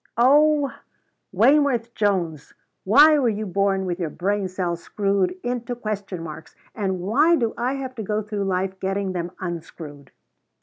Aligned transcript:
"Oh, 0.17 0.73
Wayneworth 1.31 1.93
Jones! 1.93 2.55
Why 2.85 3.19
were 3.19 3.29
you 3.29 3.45
born 3.45 3.85
with 3.85 3.99
your 3.99 4.09
brain 4.09 4.47
cells 4.47 4.81
screwed 4.81 5.37
into 5.43 5.75
question 5.75 6.23
marks? 6.23 6.55
and 6.73 7.01
why 7.01 7.35
do 7.35 7.53
I 7.55 7.73
have 7.73 7.93
to 7.97 8.01
go 8.01 8.23
through 8.23 8.45
life 8.45 8.79
getting 8.79 9.11
them 9.11 9.29
unscrewed?" 9.39 10.09